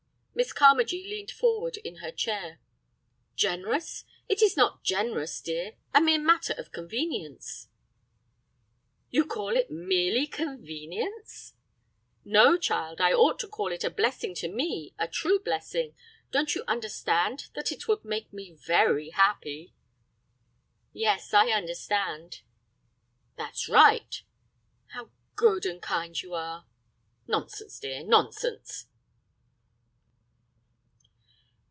Miss 0.33 0.53
Carmagee 0.53 1.03
leaned 1.03 1.29
forward 1.29 1.77
in 1.77 1.97
her 1.97 2.09
chair. 2.11 2.59
"Generous? 3.35 4.05
It 4.29 4.41
is 4.41 4.55
not 4.57 4.81
generous, 4.81 5.39
dear; 5.41 5.73
a 5.93 5.99
mere 6.01 6.17
matter 6.17 6.53
of 6.57 6.71
convenience." 6.71 7.67
"You 9.11 9.25
call 9.25 9.55
it 9.57 9.69
merely 9.69 10.25
'convenience'?" 10.25 11.53
"No, 12.25 12.57
child, 12.57 12.99
I 13.01 13.11
ought 13.11 13.37
to 13.39 13.47
call 13.47 13.71
it 13.73 13.83
a 13.83 13.89
blessing 13.91 14.33
to 14.35 14.47
me, 14.47 14.95
a 14.97 15.07
true 15.07 15.37
blessing. 15.37 15.93
Don't 16.31 16.55
you 16.55 16.63
understand 16.65 17.49
that 17.53 17.71
it 17.71 17.87
would 17.89 18.03
make 18.05 18.31
me 18.33 18.51
very 18.51 19.09
happy?" 19.09 19.75
"Yes, 20.93 21.33
I 21.35 21.49
understand." 21.49 22.41
"That's 23.35 23.67
right." 23.69 24.23
"How 24.87 25.11
good 25.35 25.65
and 25.67 25.81
kind 25.83 26.19
you 26.19 26.33
are." 26.33 26.65
"Nonsense, 27.27 27.77
dear, 27.79 28.03
nonsense." 28.03 28.87